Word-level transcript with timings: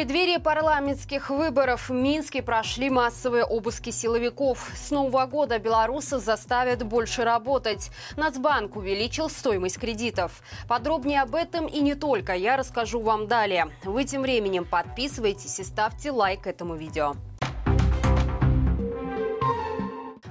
преддверии 0.00 0.38
парламентских 0.38 1.28
выборов 1.28 1.90
в 1.90 1.92
Минске 1.92 2.40
прошли 2.40 2.88
массовые 2.88 3.44
обыски 3.44 3.90
силовиков. 3.90 4.70
С 4.74 4.90
Нового 4.90 5.26
года 5.26 5.58
белорусов 5.58 6.22
заставят 6.22 6.82
больше 6.82 7.22
работать. 7.22 7.90
Нацбанк 8.16 8.76
увеличил 8.76 9.28
стоимость 9.28 9.78
кредитов. 9.78 10.42
Подробнее 10.66 11.20
об 11.20 11.34
этом 11.34 11.66
и 11.66 11.80
не 11.80 11.94
только 11.94 12.32
я 12.32 12.56
расскажу 12.56 13.02
вам 13.02 13.26
далее. 13.26 13.68
Вы 13.84 14.04
тем 14.04 14.22
временем 14.22 14.64
подписывайтесь 14.64 15.60
и 15.60 15.64
ставьте 15.64 16.12
лайк 16.12 16.46
этому 16.46 16.76
видео. 16.76 17.12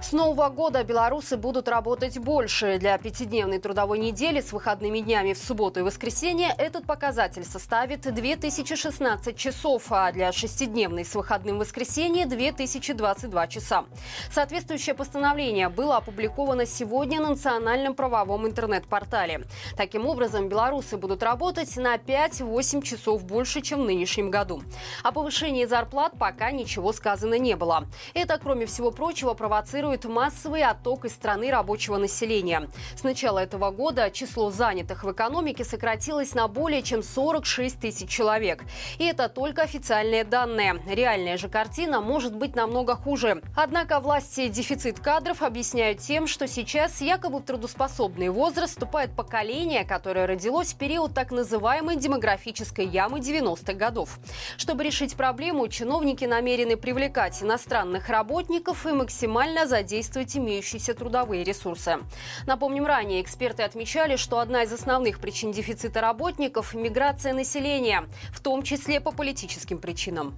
С 0.02 0.14
нового 0.14 0.48
года 0.48 0.84
белорусы 0.86 1.36
будут 1.36 1.68
работать 1.68 2.18
больше. 2.18 2.78
Для 2.80 2.98
пятидневной 2.98 3.60
трудовой 3.60 4.00
недели 4.00 4.40
с 4.40 4.54
выходными 4.54 5.00
днями 5.00 5.34
в 5.34 5.38
субботу 5.38 5.82
и 5.82 5.84
воскресенье 5.84 6.56
этот 6.58 6.86
показатель 6.86 7.44
составит 7.44 8.02
2016 8.02 9.36
часов, 9.36 9.84
а 9.92 10.12
для 10.14 10.32
шестидневной 10.32 11.04
с 11.04 11.14
выходным 11.14 11.60
воскресенье 11.60 12.26
2022 12.26 13.48
часа. 13.48 13.86
Соответствующее 14.32 14.96
постановление 14.96 15.68
было 15.68 15.98
опубликовано 15.98 16.66
сегодня 16.66 17.20
на 17.20 17.32
национальном 17.32 17.94
правовом 17.94 18.48
интернет-портале. 18.48 19.46
Таким 19.76 20.08
образом, 20.08 20.48
белорусы 20.48 20.96
будут 20.96 21.22
работать 21.24 21.76
на 21.76 21.98
5-8 21.98 22.84
часов 22.84 23.26
больше, 23.26 23.62
чем 23.62 23.82
в 23.82 23.86
нынешнем 23.86 24.32
году. 24.32 24.64
О 25.04 25.12
повышении 25.12 25.66
зарплат 25.66 26.14
пока 26.18 26.52
ничего 26.52 26.94
сказано 26.94 27.38
не 27.38 27.58
было. 27.58 27.86
Это, 28.14 28.40
кроме 28.42 28.66
всего 28.66 28.92
прочего, 28.92 29.34
провоцирует 29.34 29.89
происходит 29.90 30.06
массовый 30.06 30.64
отток 30.64 31.06
из 31.06 31.14
страны 31.14 31.50
рабочего 31.50 31.98
населения. 31.98 32.70
С 32.96 33.04
начала 33.04 33.40
этого 33.40 33.72
года 33.72 34.12
число 34.12 34.52
занятых 34.52 35.04
в 35.04 35.12
экономике 35.12 35.64
сократилось 35.64 36.36
на 36.36 36.48
более 36.48 36.84
чем 36.84 37.02
46 37.02 37.80
тысяч 37.80 38.10
человек. 38.10 38.64
И 39.00 39.06
это 39.06 39.30
только 39.30 39.64
официальные 39.64 40.26
данные. 40.26 40.80
Реальная 40.88 41.38
же 41.38 41.50
картина 41.50 42.02
может 42.02 42.36
быть 42.36 42.56
намного 42.56 42.96
хуже. 42.96 43.42
Однако 43.56 44.00
власти 44.00 44.48
дефицит 44.48 45.00
кадров 45.00 45.42
объясняют 45.42 46.00
тем, 46.00 46.28
что 46.28 46.48
сейчас 46.48 47.02
якобы 47.02 47.40
в 47.40 47.44
трудоспособный 47.44 48.30
возраст 48.30 48.74
вступает 48.74 49.16
поколение, 49.16 49.86
которое 49.86 50.28
родилось 50.28 50.74
в 50.74 50.78
период 50.78 51.16
так 51.16 51.32
называемой 51.32 51.96
демографической 51.96 52.86
ямы 52.86 53.20
90-х 53.20 53.74
годов. 53.74 54.20
Чтобы 54.58 54.84
решить 54.84 55.16
проблему, 55.16 55.68
чиновники 55.68 56.26
намерены 56.26 56.78
привлекать 56.78 57.42
иностранных 57.42 58.10
работников 58.10 58.86
и 58.86 58.92
максимально 58.92 59.66
задействовать 59.66 59.79
задействовать 59.80 60.36
имеющиеся 60.36 60.94
трудовые 60.94 61.44
ресурсы. 61.44 62.00
Напомним, 62.46 62.86
ранее 62.86 63.22
эксперты 63.22 63.64
отмечали, 63.64 64.18
что 64.18 64.40
одна 64.40 64.64
из 64.64 64.74
основных 64.74 65.20
причин 65.20 65.52
дефицита 65.52 66.02
работников– 66.02 66.74
миграция 66.74 67.34
населения, 67.34 68.04
в 68.32 68.42
том 68.42 68.62
числе 68.62 69.00
по 69.00 69.12
политическим 69.12 69.78
причинам. 69.78 70.36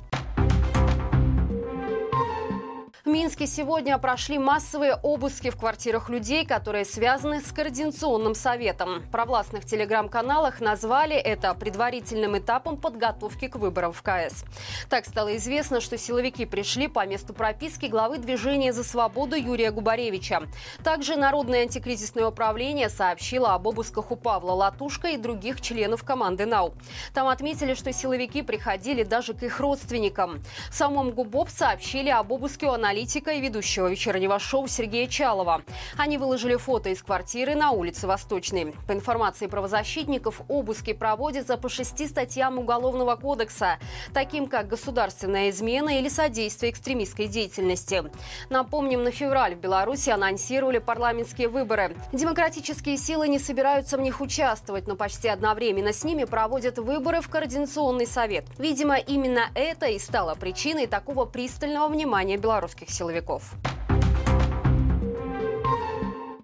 Минске 3.12 3.46
сегодня 3.46 3.98
прошли 3.98 4.40
массовые 4.40 4.96
обыски 4.96 5.50
в 5.50 5.58
квартирах 5.58 6.08
людей, 6.08 6.46
которые 6.46 6.86
связаны 6.86 7.42
с 7.42 7.52
Координационным 7.52 8.36
советом. 8.36 9.02
В 9.02 9.12
провластных 9.12 9.66
телеграм-каналах 9.66 10.62
назвали 10.62 11.18
это 11.18 11.54
предварительным 11.54 12.38
этапом 12.38 12.78
подготовки 12.78 13.50
к 13.50 13.58
выборам 13.58 13.92
в 13.92 14.02
КС. 14.02 14.46
Так 14.90 15.06
стало 15.06 15.36
известно, 15.36 15.82
что 15.82 15.98
силовики 15.98 16.46
пришли 16.46 16.88
по 16.88 17.06
месту 17.06 17.34
прописки 17.34 17.88
главы 17.88 18.18
движения 18.18 18.72
«За 18.72 18.86
свободу» 18.86 19.36
Юрия 19.36 19.72
Губаревича. 19.72 20.44
Также 20.82 21.18
Народное 21.18 21.64
антикризисное 21.64 22.28
управление 22.28 22.88
сообщило 22.88 23.54
об 23.54 23.68
обысках 23.68 24.12
у 24.12 24.16
Павла 24.16 24.54
Латушка 24.54 25.10
и 25.10 25.18
других 25.18 25.60
членов 25.60 26.06
команды 26.06 26.46
НАУ. 26.46 26.74
Там 27.14 27.28
отметили, 27.28 27.74
что 27.74 27.92
силовики 27.92 28.42
приходили 28.42 29.04
даже 29.04 29.34
к 29.34 29.44
их 29.44 29.60
родственникам. 29.60 30.42
В 30.70 30.76
самом 30.76 31.12
ГУБОП 31.12 31.50
сообщили 31.50 32.10
об 32.10 32.32
обыске 32.32 32.68
у 32.68 32.72
аналитика 33.02 33.32
и 33.32 33.42
ведущего 33.42 33.88
вечернего 33.88 34.38
шоу 34.38 34.68
Сергея 34.68 35.08
Чалова. 35.08 35.64
Они 35.98 36.20
выложили 36.20 36.56
фото 36.56 36.90
из 36.90 37.02
квартиры 37.02 37.56
на 37.56 37.72
улице 37.72 38.06
Восточной. 38.06 38.76
По 38.88 38.92
информации 38.94 39.48
правозащитников, 39.48 40.42
обыски 40.48 40.94
проводятся 40.94 41.58
по 41.58 41.68
шести 41.68 42.08
статьям 42.08 42.60
Уголовного 42.60 43.16
кодекса, 43.16 43.80
таким 44.14 44.46
как 44.46 44.68
государственная 44.68 45.50
измена 45.50 45.98
или 45.98 46.10
содействие 46.10 46.72
экстремистской 46.72 47.26
деятельности. 47.26 48.04
Напомним, 48.52 49.04
на 49.04 49.10
февраль 49.10 49.56
в 49.56 49.60
Беларуси 49.60 50.12
анонсировали 50.12 50.78
парламентские 50.78 51.48
выборы. 51.48 51.96
Демократические 52.12 52.98
силы 52.98 53.28
не 53.28 53.40
собираются 53.40 53.98
в 53.98 54.02
них 54.02 54.22
участвовать, 54.22 54.88
но 54.88 54.96
почти 54.96 55.28
одновременно 55.28 55.92
с 55.92 56.04
ними 56.04 56.26
проводят 56.26 56.78
выборы 56.78 57.22
в 57.22 57.30
Координационный 57.30 58.06
совет. 58.06 58.46
Видимо, 58.60 58.98
именно 58.98 59.50
это 59.56 59.88
и 59.88 59.98
стало 59.98 60.36
причиной 60.36 60.86
такого 60.86 61.26
пристального 61.26 61.88
внимания 61.88 62.38
белорусских 62.38 62.91
силовиков. 62.92 63.56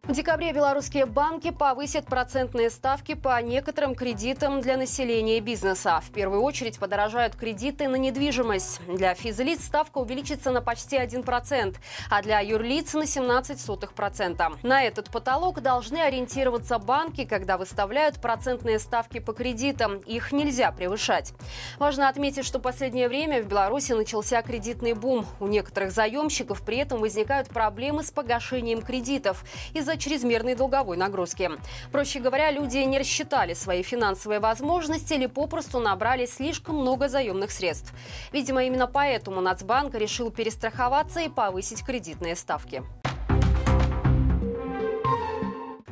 В 0.08 0.14
декабре 0.14 0.54
белорусские 0.54 1.06
банки 1.06 1.52
повысят 1.52 2.06
процентные 2.06 2.70
ставки 2.70 3.14
по 3.14 3.42
некоторым 3.42 3.94
кредитам 3.94 4.62
для 4.62 4.78
населения 4.78 5.38
и 5.38 5.42
бизнеса. 5.42 6.02
В 6.02 6.14
первую 6.14 6.44
очередь 6.44 6.80
подорожают 6.80 7.36
кредиты 7.36 7.90
на 7.90 7.98
недвижимость. 7.98 8.80
Для 8.88 9.14
физлиц 9.16 9.66
ставка 9.66 9.98
увеличится 9.98 10.52
на 10.52 10.62
почти 10.62 10.96
1%, 10.96 11.76
а 12.10 12.22
для 12.22 12.40
юрлиц 12.40 12.94
на 12.94 13.02
17%. 13.02 14.60
На 14.64 14.84
этот 14.84 15.10
потолок 15.10 15.60
должны 15.60 15.98
ориентироваться 15.98 16.80
банки, 16.80 17.26
когда 17.26 17.58
выставляют 17.58 18.22
процентные 18.22 18.80
ставки 18.80 19.20
по 19.20 19.34
кредитам. 19.34 19.98
Их 19.98 20.32
нельзя 20.32 20.72
превышать. 20.72 21.34
Важно 21.80 22.08
отметить, 22.08 22.46
что 22.46 22.60
в 22.60 22.62
последнее 22.62 23.10
время 23.10 23.44
в 23.44 23.48
Беларуси 23.48 23.92
начался 23.92 24.42
кредитный 24.42 24.94
бум. 24.94 25.26
У 25.42 25.48
некоторых 25.48 25.92
заемщиков 25.92 26.62
при 26.62 26.78
этом 26.78 27.02
возникают 27.02 27.50
проблемы 27.50 28.06
с 28.06 28.12
погашением 28.12 28.82
кредитов 28.82 29.44
из-за 29.74 29.97
чрезмерной 29.98 30.56
долговой 30.56 30.98
нагрузки. 30.98 31.52
Проще 31.92 32.20
говоря, 32.20 32.52
люди 32.52 32.78
не 32.78 33.00
рассчитали 33.00 33.54
свои 33.54 33.84
финансовые 33.84 34.40
возможности 34.40 35.14
или 35.14 35.26
попросту 35.26 35.80
набрали 35.80 36.26
слишком 36.26 36.78
много 36.78 37.10
заемных 37.10 37.52
средств. 37.52 37.94
Видимо, 38.32 38.64
именно 38.64 38.88
поэтому 38.88 39.42
Нацбанк 39.42 39.96
решил 39.96 40.32
перестраховаться 40.32 41.22
и 41.22 41.30
повысить 41.30 41.84
кредитные 41.84 42.36
ставки. 42.36 42.84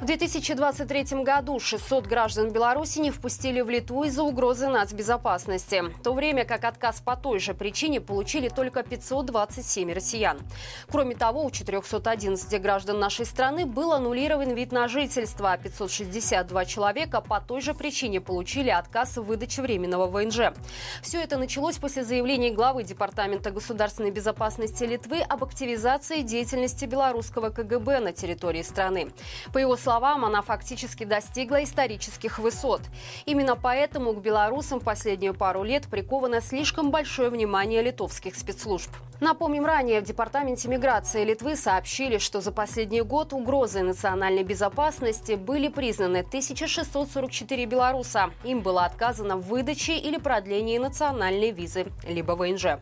В 0.06 0.08
2023 0.08 1.24
году 1.24 1.60
600 1.60 2.06
граждан 2.06 2.52
Беларуси 2.52 3.00
не 3.00 3.10
впустили 3.10 3.62
в 3.62 3.72
Литву 3.72 4.04
из-за 4.04 4.22
угрозы 4.22 4.68
нацбезопасности, 4.68 5.82
в 5.82 6.04
то 6.04 6.14
время 6.14 6.46
как 6.46 6.64
отказ 6.64 7.02
по 7.02 7.16
той 7.16 7.40
же 7.40 7.56
причине 7.56 8.00
получили 8.00 8.50
только 8.50 8.84
527 8.84 9.92
россиян. 9.92 10.38
Кроме 10.92 11.16
того, 11.16 11.44
у 11.44 11.50
411 11.50 12.62
граждан 12.62 13.00
нашей 13.00 13.26
страны 13.26 13.66
был 13.66 13.94
аннулирован 13.94 14.54
вид 14.54 14.72
на 14.72 14.88
жительство, 14.88 15.54
а 15.54 15.58
562 15.58 16.66
человека 16.66 17.20
по 17.20 17.42
той 17.42 17.62
же 17.62 17.74
причине 17.74 18.22
получили 18.22 18.70
отказ 18.70 19.18
в 19.18 19.24
выдаче 19.24 19.64
временного 19.64 20.06
ВНЖ. 20.06 20.54
Все 21.02 21.20
это 21.20 21.40
началось 21.40 21.80
после 21.80 22.04
заявления 22.04 22.52
главы 22.52 22.84
Департамента 22.84 23.50
государственной 23.50 24.12
безопасности 24.12 24.84
Литвы 24.84 25.22
об 25.22 25.44
активизации 25.44 26.22
деятельности 26.22 26.86
белорусского 26.86 27.50
КГБ 27.50 28.02
на 28.02 28.14
территории 28.14 28.62
страны. 28.62 29.12
По 29.52 29.58
его 29.58 29.76
словам, 29.76 29.95
словам, 29.96 30.26
она 30.26 30.42
фактически 30.42 31.06
достигла 31.06 31.64
исторических 31.64 32.38
высот. 32.38 32.82
Именно 33.26 33.56
поэтому 33.56 34.12
к 34.12 34.22
белорусам 34.22 34.82
в 34.82 34.84
последнюю 34.84 35.34
пару 35.34 35.64
лет 35.64 35.88
приковано 35.88 36.42
слишком 36.42 36.92
большое 36.92 37.30
внимание 37.30 37.82
литовских 37.82 38.36
спецслужб. 38.36 38.90
Напомним, 39.22 39.66
ранее 39.66 40.02
в 40.02 40.04
Департаменте 40.04 40.68
миграции 40.68 41.24
Литвы 41.24 41.56
сообщили, 41.56 42.18
что 42.18 42.42
за 42.42 42.52
последний 42.52 43.04
год 43.04 43.32
угрозой 43.32 43.84
национальной 43.84 44.44
безопасности 44.44 45.36
были 45.36 45.70
признаны 45.70 46.18
1644 46.18 47.66
белоруса. 47.66 48.32
Им 48.44 48.60
было 48.60 48.84
отказано 48.84 49.38
в 49.38 49.48
выдаче 49.48 49.96
или 49.96 50.18
продлении 50.18 50.78
национальной 50.78 51.52
визы, 51.52 51.86
либо 52.06 52.34
ВНЖ. 52.34 52.80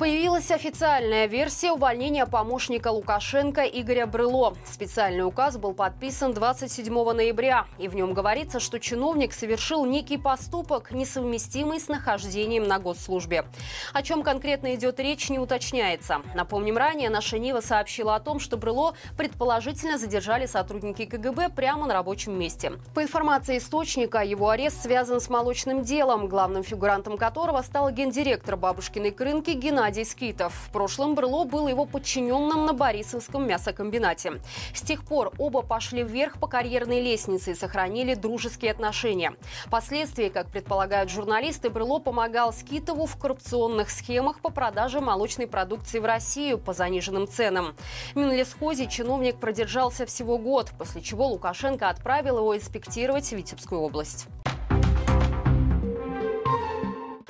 Появилась 0.00 0.50
официальная 0.50 1.26
версия 1.26 1.72
увольнения 1.72 2.24
помощника 2.24 2.88
Лукашенко 2.88 3.64
Игоря 3.66 4.06
Брыло. 4.06 4.56
Специальный 4.64 5.26
указ 5.26 5.58
был 5.58 5.74
подписан 5.74 6.32
27 6.32 7.12
ноября, 7.12 7.66
и 7.76 7.86
в 7.86 7.94
нем 7.94 8.14
говорится, 8.14 8.60
что 8.60 8.80
чиновник 8.80 9.34
совершил 9.34 9.84
некий 9.84 10.16
поступок, 10.16 10.92
несовместимый 10.92 11.80
с 11.80 11.88
нахождением 11.88 12.66
на 12.66 12.78
госслужбе. 12.78 13.44
О 13.92 14.02
чем 14.02 14.22
конкретно 14.22 14.74
идет 14.74 14.98
речь, 15.00 15.28
не 15.28 15.38
уточняется. 15.38 16.22
Напомним, 16.34 16.78
ранее 16.78 17.10
наша 17.10 17.38
Нива 17.38 17.60
сообщила 17.60 18.14
о 18.14 18.20
том, 18.20 18.40
что 18.40 18.56
Брыло 18.56 18.94
предположительно 19.18 19.98
задержали 19.98 20.46
сотрудники 20.46 21.04
КГБ 21.04 21.50
прямо 21.50 21.86
на 21.86 21.92
рабочем 21.92 22.38
месте. 22.38 22.72
По 22.94 23.02
информации 23.02 23.58
источника, 23.58 24.20
его 24.20 24.48
арест 24.48 24.80
связан 24.80 25.20
с 25.20 25.28
молочным 25.28 25.82
делом, 25.82 26.26
главным 26.26 26.62
фигурантом 26.62 27.18
которого 27.18 27.60
стал 27.60 27.90
гендиректор 27.90 28.56
бабушкиной 28.56 29.10
крынки 29.10 29.50
Геннадий 29.50 29.89
Геннадий 29.90 30.04
Скитов. 30.04 30.54
В 30.68 30.70
прошлом 30.70 31.16
Брыло 31.16 31.44
был 31.44 31.66
его 31.66 31.84
подчиненным 31.84 32.64
на 32.64 32.72
Борисовском 32.72 33.48
мясокомбинате. 33.48 34.40
С 34.72 34.82
тех 34.82 35.04
пор 35.04 35.32
оба 35.36 35.62
пошли 35.62 36.04
вверх 36.04 36.38
по 36.38 36.46
карьерной 36.46 37.00
лестнице 37.00 37.50
и 37.50 37.54
сохранили 37.56 38.14
дружеские 38.14 38.70
отношения. 38.70 39.32
Впоследствии, 39.66 40.28
как 40.28 40.46
предполагают 40.46 41.10
журналисты, 41.10 41.70
Брыло 41.70 41.98
помогал 41.98 42.52
Скитову 42.52 43.06
в 43.06 43.16
коррупционных 43.16 43.90
схемах 43.90 44.38
по 44.38 44.50
продаже 44.50 45.00
молочной 45.00 45.48
продукции 45.48 45.98
в 45.98 46.04
Россию 46.04 46.58
по 46.58 46.72
заниженным 46.72 47.26
ценам. 47.26 47.74
В 48.14 48.16
Минлесхозе 48.16 48.86
чиновник 48.86 49.40
продержался 49.40 50.06
всего 50.06 50.38
год, 50.38 50.70
после 50.78 51.02
чего 51.02 51.26
Лукашенко 51.26 51.88
отправил 51.88 52.38
его 52.38 52.56
инспектировать 52.56 53.32
Витебскую 53.32 53.80
область. 53.80 54.28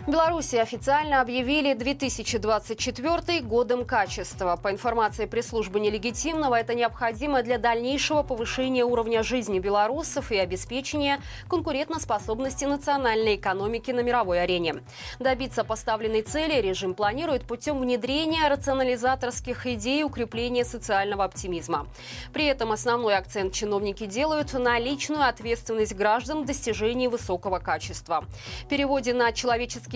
Беларуси 0.07 0.57
официально 0.57 1.21
объявили 1.21 1.75
2024 1.75 3.43
годом 3.43 3.85
качества. 3.85 4.57
По 4.57 4.71
информации 4.71 5.27
пресс-службы 5.27 5.79
нелегитимного, 5.79 6.55
это 6.55 6.75
необходимо 6.75 7.43
для 7.43 7.59
дальнейшего 7.59 8.23
повышения 8.23 8.83
уровня 8.83 9.23
жизни 9.23 9.59
белорусов 9.59 10.33
и 10.33 10.39
обеспечения 10.39 11.21
конкурентоспособности 11.49 12.65
национальной 12.65 13.37
экономики 13.37 13.91
на 13.91 14.01
мировой 14.01 14.43
арене. 14.43 14.77
Добиться 15.19 15.65
поставленной 15.65 16.23
цели 16.23 16.59
режим 16.63 16.95
планирует 16.95 17.45
путем 17.45 17.79
внедрения 17.79 18.49
рационализаторских 18.49 19.67
идей 19.67 20.03
укрепления 20.03 20.65
социального 20.65 21.25
оптимизма. 21.25 21.87
При 22.33 22.47
этом 22.47 22.73
основной 22.73 23.17
акцент 23.17 23.53
чиновники 23.53 24.07
делают 24.07 24.55
на 24.55 24.79
личную 24.79 25.29
ответственность 25.29 25.95
граждан 25.95 26.43
в 26.43 26.47
достижении 26.47 27.07
высокого 27.07 27.59
качества. 27.59 28.25
В 28.65 28.69
переводе 28.69 29.13
на 29.13 29.31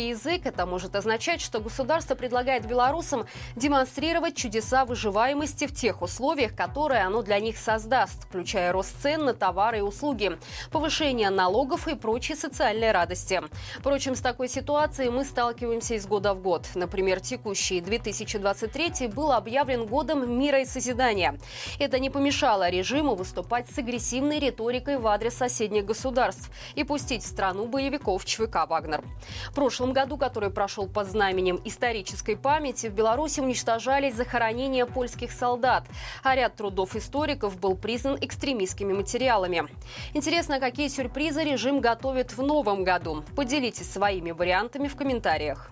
человеческие 0.05 0.11
язык, 0.11 0.47
это 0.47 0.67
может 0.67 0.97
означать, 0.97 1.41
что 1.41 1.61
государство 1.61 2.15
предлагает 2.15 2.67
белорусам 2.67 3.27
демонстрировать 3.57 4.37
чудеса 4.37 4.85
выживаемости 4.85 5.67
в 5.67 5.75
тех 5.75 6.03
условиях, 6.03 6.55
которые 6.55 7.03
оно 7.03 7.23
для 7.23 7.41
них 7.41 7.59
создаст, 7.59 8.25
включая 8.25 8.73
рост 8.73 8.95
цен 9.03 9.25
на 9.25 9.35
товары 9.35 9.79
и 9.79 9.81
услуги, 9.81 10.39
повышение 10.71 11.31
налогов 11.31 11.89
и 11.89 11.95
прочие 11.95 12.37
социальные 12.37 12.93
радости. 12.93 13.41
Впрочем, 13.79 14.15
с 14.15 14.21
такой 14.21 14.49
ситуацией 14.49 15.11
мы 15.11 15.25
сталкиваемся 15.25 15.95
из 15.95 16.07
года 16.07 16.35
в 16.35 16.41
год. 16.41 16.67
Например, 16.75 17.21
текущий 17.21 17.81
2023 17.81 19.09
был 19.09 19.33
объявлен 19.33 19.87
годом 19.87 20.39
мира 20.39 20.61
и 20.61 20.65
созидания. 20.65 21.39
Это 21.79 21.99
не 21.99 22.11
помешало 22.11 22.69
режиму 22.69 23.15
выступать 23.15 23.67
с 23.71 23.79
агрессивной 23.79 24.39
риторикой 24.39 24.99
в 24.99 25.07
адрес 25.07 25.35
соседних 25.35 25.85
государств 25.85 26.51
и 26.75 26.85
пустить 26.85 27.23
в 27.23 27.27
страну 27.27 27.67
боевиков 27.67 28.25
ЧВК 28.25 28.69
«Вагнер». 28.69 29.03
В 29.51 29.55
прошлом 29.85 29.93
году, 29.93 30.17
который 30.17 30.49
прошел 30.49 30.87
под 30.89 31.09
знаменем 31.09 31.61
исторической 31.65 32.37
памяти, 32.37 32.87
в 32.87 32.95
Беларуси 32.95 33.41
уничтожались 33.41 34.15
захоронения 34.15 34.87
польских 34.87 35.31
солдат, 35.31 35.85
а 36.23 36.35
ряд 36.35 36.57
трудов 36.57 36.97
историков 36.97 37.61
был 37.61 37.77
признан 37.77 38.17
экстремистскими 38.19 38.95
материалами. 38.95 39.69
Интересно, 40.15 40.59
какие 40.59 40.89
сюрпризы 40.89 41.45
режим 41.45 41.81
готовит 41.81 42.33
в 42.33 42.41
новом 42.41 42.83
году? 42.83 43.25
Поделитесь 43.37 43.93
своими 43.93 44.31
вариантами 44.31 44.89
в 44.89 44.97
комментариях. 44.97 45.71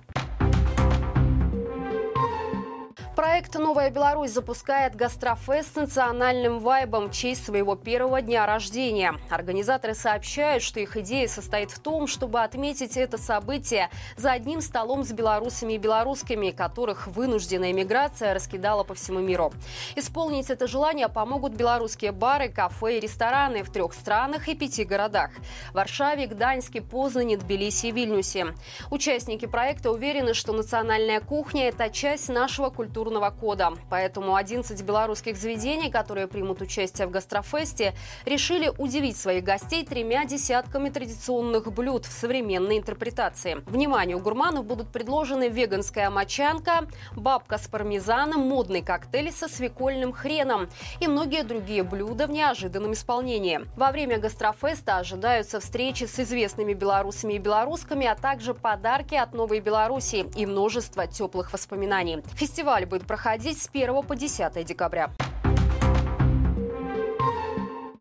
Проект 3.22 3.54
«Новая 3.54 3.88
Беларусь» 3.88 4.32
запускает 4.32 4.96
гастрофест 4.96 5.74
с 5.74 5.76
национальным 5.76 6.58
вайбом 6.58 7.08
в 7.08 7.12
честь 7.12 7.46
своего 7.46 7.76
первого 7.76 8.20
дня 8.20 8.46
рождения. 8.46 9.14
Организаторы 9.30 9.94
сообщают, 9.94 10.64
что 10.64 10.80
их 10.80 10.96
идея 10.96 11.28
состоит 11.28 11.70
в 11.70 11.78
том, 11.78 12.08
чтобы 12.08 12.42
отметить 12.42 12.96
это 12.96 13.19
событие 13.19 13.90
за 14.16 14.32
одним 14.32 14.60
столом 14.60 15.04
с 15.04 15.12
белорусами 15.12 15.74
и 15.74 15.78
белорусскими, 15.78 16.50
которых 16.50 17.06
вынужденная 17.06 17.72
миграция 17.72 18.34
раскидала 18.34 18.82
по 18.82 18.94
всему 18.94 19.20
миру. 19.20 19.52
Исполнить 19.94 20.50
это 20.50 20.66
желание 20.66 21.08
помогут 21.08 21.52
белорусские 21.52 22.10
бары, 22.10 22.48
кафе 22.48 22.98
и 22.98 23.00
рестораны 23.00 23.62
в 23.62 23.70
трех 23.70 23.92
странах 23.92 24.48
и 24.48 24.56
пяти 24.56 24.82
городах– 24.82 25.30
Варшаве, 25.72 26.26
Гданьске, 26.26 26.82
Познане, 26.82 27.36
Тбилиси 27.36 27.86
и 27.86 27.92
Вильнюсе. 27.92 28.46
Участники 28.90 29.46
проекта 29.46 29.92
уверены, 29.92 30.34
что 30.34 30.52
национальная 30.52 31.20
кухня– 31.20 31.69
это 31.69 31.88
часть 31.88 32.28
нашего 32.28 32.70
культурного 32.70 33.11
культурного 33.12 33.30
кода. 33.30 33.72
Поэтому 33.90 34.36
11 34.36 34.82
белорусских 34.82 35.36
заведений, 35.36 35.90
которые 35.90 36.26
примут 36.26 36.62
участие 36.62 37.06
в 37.06 37.10
гастрофесте, 37.10 37.94
решили 38.24 38.70
удивить 38.78 39.16
своих 39.16 39.44
гостей 39.44 39.84
тремя 39.84 40.24
десятками 40.24 40.88
традиционных 40.88 41.72
блюд 41.72 42.06
в 42.06 42.12
современной 42.12 42.78
интерпретации. 42.78 43.62
Вниманию 43.66 44.18
гурманов 44.18 44.64
будут 44.64 44.88
предложены 44.88 45.48
веганская 45.48 46.10
мочанка, 46.10 46.86
бабка 47.14 47.58
с 47.58 47.68
пармезаном, 47.68 48.40
модный 48.40 48.82
коктейль 48.82 49.32
со 49.32 49.48
свекольным 49.48 50.12
хреном 50.12 50.68
и 51.00 51.06
многие 51.06 51.42
другие 51.42 51.82
блюда 51.82 52.26
в 52.26 52.30
неожиданном 52.30 52.92
исполнении. 52.92 53.60
Во 53.76 53.90
время 53.90 54.18
гастрофеста 54.18 54.98
ожидаются 54.98 55.60
встречи 55.60 56.04
с 56.04 56.18
известными 56.18 56.72
белорусами 56.72 57.34
и 57.34 57.38
белорусками, 57.38 58.06
а 58.06 58.14
также 58.14 58.54
подарки 58.54 59.14
от 59.14 59.34
Новой 59.34 59.60
Беларуси 59.60 60.26
и 60.36 60.46
множество 60.46 61.06
теплых 61.06 61.52
воспоминаний. 61.52 62.22
Фестиваль 62.34 62.86
будет 63.02 63.06
проходить 63.06 63.60
с 63.60 63.69
1 63.72 64.02
по 64.02 64.16
10 64.16 64.64
декабря. 64.64 65.10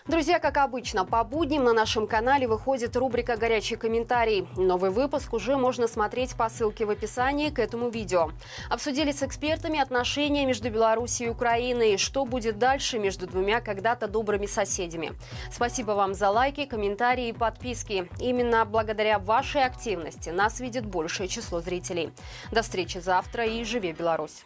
Друзья, 0.07 0.39
как 0.39 0.57
обычно, 0.57 1.05
по 1.05 1.23
будням 1.23 1.63
на 1.63 1.71
нашем 1.71 2.05
канале 2.05 2.45
выходит 2.45 2.97
рубрика 2.97 3.37
«Горячий 3.37 3.77
комментарий». 3.77 4.45
Новый 4.57 4.89
выпуск 4.89 5.33
уже 5.33 5.55
можно 5.55 5.87
смотреть 5.87 6.35
по 6.35 6.49
ссылке 6.49 6.85
в 6.85 6.89
описании 6.89 7.49
к 7.49 7.59
этому 7.59 7.89
видео. 7.89 8.31
Обсудили 8.69 9.13
с 9.13 9.23
экспертами 9.23 9.79
отношения 9.79 10.45
между 10.45 10.69
Беларусью 10.69 11.27
и 11.27 11.29
Украиной 11.29 11.93
и 11.93 11.97
что 11.97 12.25
будет 12.25 12.57
дальше 12.59 12.99
между 12.99 13.25
двумя 13.25 13.61
когда-то 13.61 14.09
добрыми 14.09 14.47
соседями. 14.47 15.13
Спасибо 15.49 15.91
вам 15.91 16.13
за 16.13 16.29
лайки, 16.29 16.65
комментарии 16.65 17.29
и 17.29 17.33
подписки. 17.33 18.09
Именно 18.19 18.65
благодаря 18.65 19.17
вашей 19.17 19.63
активности 19.63 20.29
нас 20.29 20.59
видит 20.59 20.85
большее 20.85 21.29
число 21.29 21.61
зрителей. 21.61 22.11
До 22.51 22.63
встречи 22.63 22.97
завтра 22.97 23.45
и 23.45 23.63
живи 23.63 23.93
Беларусь! 23.93 24.43